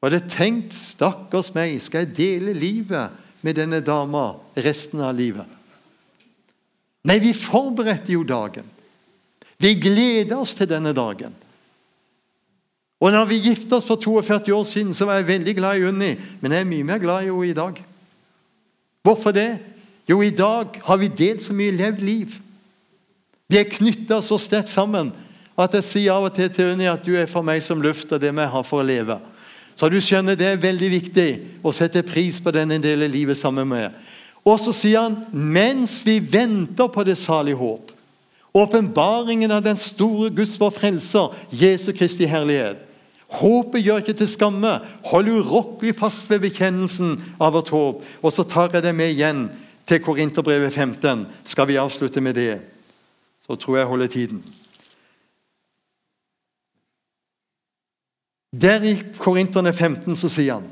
[0.00, 3.10] Og hadde tenkt 'stakkars meg, skal jeg dele livet
[3.42, 5.56] med denne dama resten av livet'?
[7.04, 8.64] Nei, vi forberedte jo dagen.
[9.58, 11.34] Vi gleder oss til denne dagen.
[13.00, 15.84] Og når vi gifta oss for 42 år siden, så var jeg veldig glad i
[15.90, 17.82] Unni, men jeg er mye mer glad i henne i dag.
[19.04, 19.50] Hvorfor det?
[20.08, 22.38] Jo, i dag har vi delt så mye levd liv.
[23.48, 25.12] Vi er knytta så sterkt sammen
[25.56, 28.12] at jeg sier av og til til Unni at du er for meg som luft,
[28.12, 29.18] og det vi har for å leve.
[29.76, 31.28] Så du skjønner, det er veldig viktig
[31.64, 33.92] å sette pris på den en del av livet sammen med.
[34.46, 37.92] Og så sier han mens vi venter på det salige håp,
[38.56, 42.86] åpenbaringen av den store Guds vår frelser, Jesu Kristi herlighet,
[43.26, 44.70] Håpet gjør ikke til skamme.
[45.10, 48.04] Hold urokkelig fast ved bekjennelsen av vårt håp.
[48.22, 49.48] Og så tar jeg det med igjen
[49.86, 51.26] til Korinterbrevet 15.
[51.44, 52.60] Skal vi avslutte med det?
[53.42, 54.44] Så tror jeg holder tiden.
[58.54, 60.70] Der i Korinterne 15 så sier han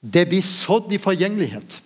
[0.00, 1.80] Det blir sådd i forgjengelighet.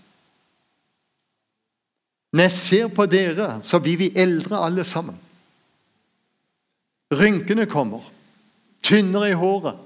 [2.35, 5.15] Når jeg ser på dere, så blir vi eldre alle sammen.
[7.15, 8.03] Rynkene kommer
[8.85, 9.79] tynnere i håret.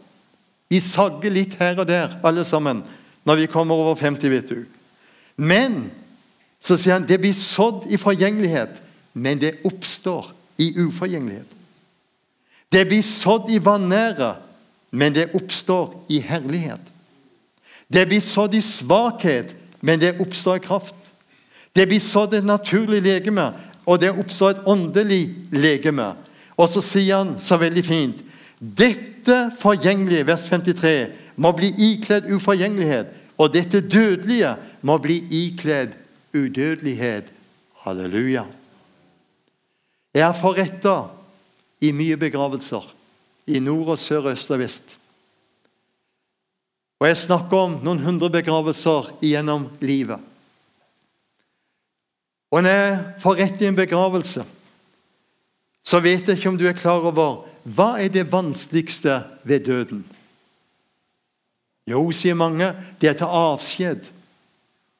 [0.68, 2.82] Vi sagger litt her og der, alle sammen,
[3.24, 4.64] når vi kommer over 50, vet du.
[5.37, 5.87] Men
[6.61, 8.80] så sier han det blir sådd i forgjengelighet,
[9.14, 11.54] men det oppstår i uforgjengelighet.
[12.72, 14.34] Det blir sådd i vanære,
[14.90, 16.82] men det oppstår i herlighet.
[17.88, 21.08] Det blir sådd i svakhet, men det oppstår i kraft.
[21.78, 23.52] Det blir sådd et naturlig legeme,
[23.86, 25.22] og det oppstår et åndelig
[25.54, 26.10] legeme.
[26.58, 28.24] Og så sier han så veldig fint
[28.58, 33.12] dette forgjengelige, vers 53, må bli ikledd uforgjengelighet.
[33.38, 35.94] Og dette dødelige må bli ikledd
[36.34, 37.30] udødelighet.
[37.84, 38.42] Halleluja.
[40.14, 40.96] Jeg har forretta
[41.78, 42.82] i mye begravelser.
[43.46, 44.96] I nord og sør, øst og vest.
[46.98, 50.18] Og jeg snakker om noen hundre begravelser gjennom livet.
[52.50, 54.44] Og når jeg får rett i en begravelse,
[55.84, 60.04] så vet jeg ikke om du er klar over hva er det vanskeligste ved døden?
[61.88, 64.08] Jo, sier mange, det er å ta avskjed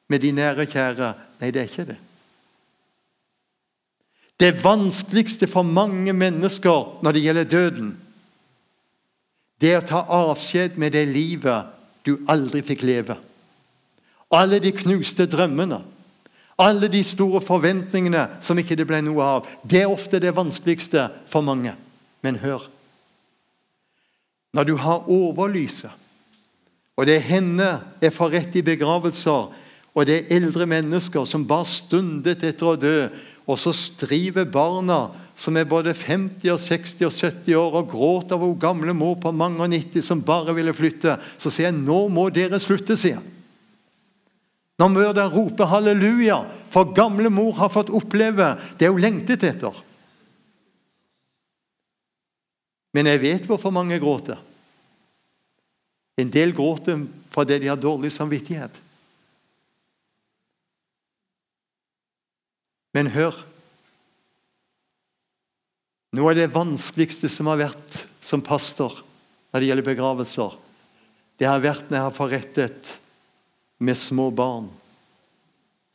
[0.09, 1.09] med de nære og kjære.
[1.41, 1.97] Nei, det er ikke det.
[4.39, 7.89] Det vanskeligste for mange mennesker når det gjelder døden,
[9.59, 11.73] det er å ta avskjed med det livet
[12.07, 13.17] du aldri fikk leve.
[14.31, 15.81] Alle de knuste drømmene,
[16.59, 19.47] alle de store forventningene som ikke det ble noe av.
[19.63, 21.75] Det er ofte det vanskeligste for mange.
[22.21, 22.67] Men hør
[24.53, 25.91] Når du har overlyset,
[26.97, 27.67] og det er henne
[28.01, 29.51] jeg får rett i begravelser,
[29.93, 33.07] og det er eldre mennesker som bare stundet etter å dø,
[33.45, 38.35] og så striver barna som er både 50, og 60 og 70 år og gråter
[38.41, 41.15] over gamle mor på mange og 90 som bare ville flytte.
[41.37, 43.38] Så sier jeg nå må dere slutte, sier jeg.
[44.79, 46.39] Nå må roper rope halleluja,
[46.71, 49.75] for gamle mor har fått oppleve det hun lengtet etter.
[52.95, 54.39] Men jeg vet hvorfor mange gråter.
[56.19, 58.79] En del gråter fordi de har dårlig samvittighet.
[62.95, 63.45] Men hør
[66.17, 68.95] Noe av det vanskeligste som har vært som pastor
[69.53, 70.55] når det gjelder begravelser,
[71.37, 72.89] det har vært når jeg har forrettet
[73.79, 74.67] med små barn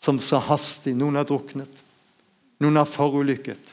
[0.01, 1.82] som så hastig Noen har druknet,
[2.61, 3.72] noen har forulykket,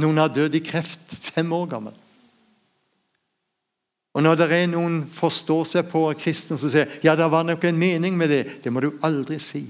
[0.00, 1.96] noen har dødd i kreft, fem år gammel.
[4.16, 7.64] Og Når det er noen forstår seg på kristne som sier ja, det var nok
[7.68, 9.66] en mening med det, det må du aldri si.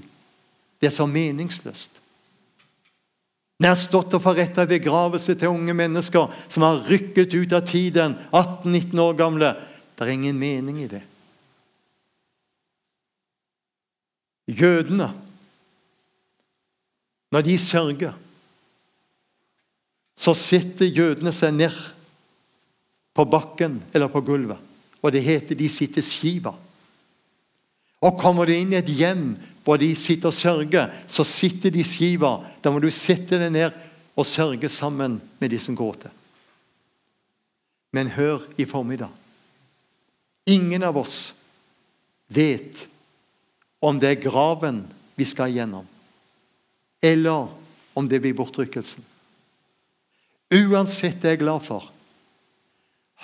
[0.79, 1.99] Det er så meningsløst.
[3.59, 7.65] Når jeg har stått og forretta begravelse til unge mennesker som har rykket ut av
[7.67, 9.55] tiden, 18-19 år gamle
[9.99, 11.01] Det er ingen mening i det.
[14.49, 15.11] Jødene,
[17.29, 18.15] når de sørger,
[20.17, 21.75] så sitter jødene seg ned
[23.15, 24.57] på bakken eller på gulvet.
[24.99, 26.51] Og det heter de sitter skiva.
[27.99, 29.33] Og kommer du inn i et hjem
[29.63, 32.39] hvor de sitter og sørger, så sitter de skiva.
[32.63, 33.75] Da må du sette deg ned
[34.19, 36.11] og sørge sammen med de som gråter.
[37.95, 39.11] Men hør i formiddag.
[40.49, 41.33] Ingen av oss
[42.33, 42.87] vet
[43.79, 44.83] om det er graven
[45.19, 45.87] vi skal igjennom,
[47.03, 47.47] eller
[47.97, 49.03] om det blir bortrykkelsen.
[50.49, 51.91] Uansett er jeg glad for.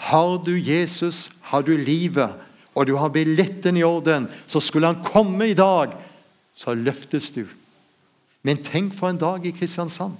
[0.09, 2.35] Har du Jesus, har du livet,
[2.75, 5.95] og du har billetten i orden, så skulle han komme i dag,
[6.55, 7.45] så løftes du.
[8.43, 10.19] Men tenk for en dag i Kristiansand.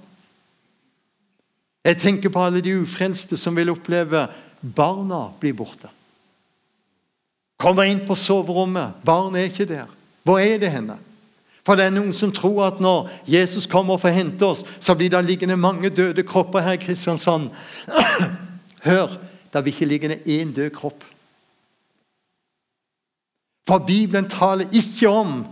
[1.86, 4.24] Jeg tenker på alle de ufrelste som vil oppleve
[4.60, 5.92] barna bli borte.
[7.60, 9.92] Kommer inn på soverommet, barnet er ikke der.
[10.26, 10.98] Hvor er det henne?
[11.66, 14.94] For det er noen som tror at når Jesus kommer for å hente oss, så
[14.98, 17.52] blir det liggende mange døde kropper her i Kristiansand.
[18.88, 19.16] Hør,
[19.52, 21.04] det vil ikke liggende én død kropp.
[23.66, 25.44] For Bibelen taler ikke om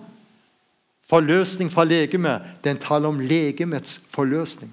[1.10, 2.42] forløsning fra legemet.
[2.62, 4.70] Den taler om legemets forløsning.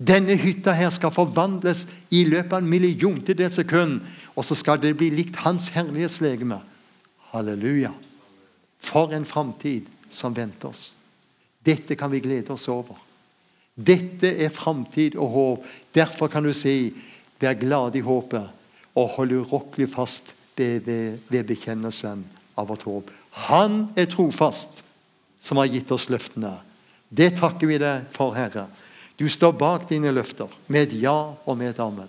[0.00, 4.00] Denne hytta her skal forvandles i løpet av en million til det sekund,
[4.32, 6.56] og så skal det bli likt Hans herlighetslegeme.
[7.34, 7.92] Halleluja.
[8.80, 10.94] For en framtid som venter oss.
[11.64, 12.96] Dette kan vi glede oss over.
[13.74, 15.66] Dette er framtid og håp.
[15.94, 16.92] Derfor kan du si,
[17.40, 20.88] vær glad i håpet og hold urokkelig fast ved,
[21.28, 22.24] ved bekjennelsen
[22.58, 23.10] av vårt håp.
[23.48, 24.82] Han er trofast,
[25.40, 26.58] som har gitt oss løftene.
[27.08, 28.66] Det takker vi deg for, Herre.
[29.16, 32.08] Du står bak dine løfter med et ja og med et amen.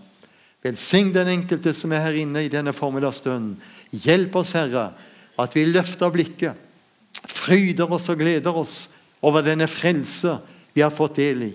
[0.61, 3.55] Velsign den enkelte som er her inne i denne formiddagsstunden.
[3.91, 4.91] Hjelp oss, Herre,
[5.39, 6.57] at vi løfter blikket,
[7.21, 8.75] fryder oss og gleder oss
[9.21, 10.39] over denne frelse
[10.73, 11.53] vi har fått del i.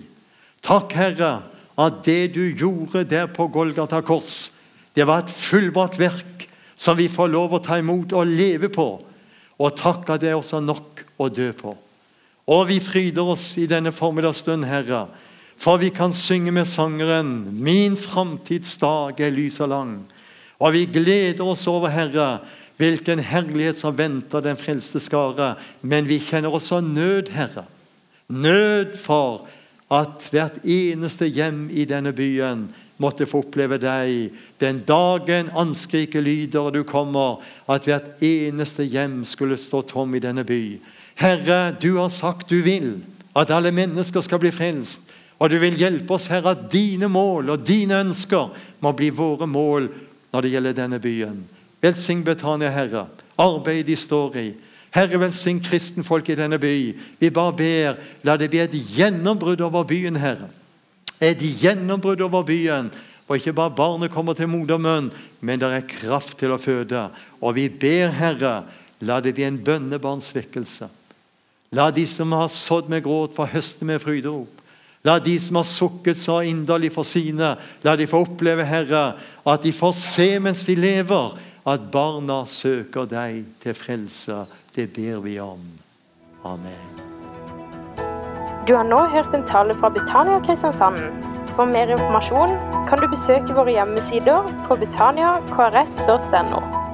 [0.63, 1.31] Takk, Herre,
[1.77, 4.51] at det du gjorde der på Golgata kors,
[4.97, 6.47] det var et fullbart verk
[6.77, 8.87] som vi får lov å ta imot og leve på.
[9.57, 11.73] Og takk at det er også nok å dø på.
[12.47, 15.07] Og vi fryder oss i denne formiddagsstund, Herre,
[15.57, 20.05] for vi kan synge med sangeren 'Min framtidsdag er lys og lang'.
[20.59, 22.39] Og vi gleder oss over, Herre,
[22.77, 25.55] hvilken herlighet som venter den frelste skare.
[25.81, 27.65] Men vi kjenner også nød, Herre.
[28.27, 29.47] Nød for
[29.93, 32.67] at hvert eneste hjem i denne byen
[32.97, 39.21] måtte få oppleve deg den dagen anskriket lyder og du kommer, at hvert eneste hjem
[39.25, 40.79] skulle stå tom i denne by.
[41.17, 42.97] Herre, du har sagt du vil
[43.37, 45.07] at alle mennesker skal bli frelst.
[45.37, 48.49] Og du vil hjelpe oss, Herre, at dine mål og dine ønsker
[48.81, 49.91] må bli våre mål
[50.33, 51.37] når det gjelder denne byen.
[51.81, 53.07] Velsign Betania, Herre,
[53.37, 54.47] arbeidet de står i.
[54.95, 56.77] Herre, velsign kristenfolk i denne by.
[57.19, 60.49] Vi bare ber, la det bli et gjennombrudd over byen, Herre
[61.19, 62.91] et gjennombrudd over byen.
[63.27, 65.09] Og ikke bare barnet kommer til modermunn,
[65.41, 67.09] men det er kraft til å føde.
[67.41, 68.61] Og vi ber, Herre,
[69.03, 70.87] la det bli en bønnebarnsvekkelse.
[71.75, 74.53] La de som har sådd med gråt, få høste med fryderop.
[75.03, 79.17] La de som har sukket så inderlig for sine, la de få oppleve, Herre,
[79.47, 81.35] at de får se mens de lever,
[81.67, 84.45] at barna søker deg til frelse.
[84.75, 85.63] Det ber vi om.
[86.45, 87.03] Amen.
[88.67, 90.99] Du har nå hørt en tale fra Betania Kristiansand.
[91.55, 92.55] For mer informasjon
[92.87, 96.86] kan du besøke våre hjemmesider på betaniakrs.no.